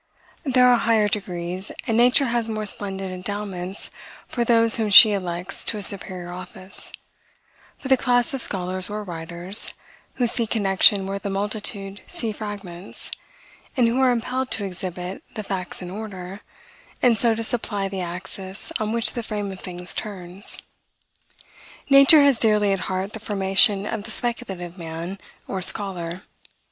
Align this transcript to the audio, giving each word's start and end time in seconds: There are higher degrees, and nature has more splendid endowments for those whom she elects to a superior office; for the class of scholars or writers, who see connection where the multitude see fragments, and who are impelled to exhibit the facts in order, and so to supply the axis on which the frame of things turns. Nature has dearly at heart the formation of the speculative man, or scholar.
There 0.45 0.67
are 0.67 0.77
higher 0.79 1.07
degrees, 1.07 1.71
and 1.85 1.95
nature 1.95 2.25
has 2.25 2.49
more 2.49 2.65
splendid 2.65 3.11
endowments 3.11 3.91
for 4.27 4.43
those 4.43 4.77
whom 4.77 4.89
she 4.89 5.11
elects 5.11 5.63
to 5.65 5.77
a 5.77 5.83
superior 5.83 6.31
office; 6.31 6.91
for 7.77 7.87
the 7.87 7.97
class 7.97 8.33
of 8.33 8.41
scholars 8.41 8.89
or 8.89 9.03
writers, 9.03 9.75
who 10.15 10.25
see 10.25 10.47
connection 10.47 11.05
where 11.05 11.19
the 11.19 11.29
multitude 11.29 12.01
see 12.07 12.31
fragments, 12.31 13.11
and 13.77 13.87
who 13.87 13.99
are 14.01 14.09
impelled 14.09 14.49
to 14.53 14.65
exhibit 14.65 15.21
the 15.35 15.43
facts 15.43 15.83
in 15.83 15.91
order, 15.91 16.41
and 17.03 17.15
so 17.15 17.35
to 17.35 17.43
supply 17.43 17.87
the 17.87 18.01
axis 18.01 18.71
on 18.79 18.91
which 18.91 19.13
the 19.13 19.21
frame 19.21 19.51
of 19.51 19.59
things 19.59 19.93
turns. 19.93 20.57
Nature 21.91 22.23
has 22.23 22.39
dearly 22.39 22.73
at 22.73 22.79
heart 22.89 23.13
the 23.13 23.19
formation 23.19 23.85
of 23.85 24.05
the 24.05 24.09
speculative 24.09 24.79
man, 24.79 25.19
or 25.47 25.61
scholar. 25.61 26.23